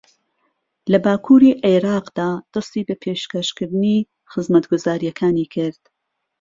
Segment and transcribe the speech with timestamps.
[0.91, 5.81] لە باکووری عێراقدا دەستی بە پێشەکەشکردنی خزمەتگوزارییەکانی کرد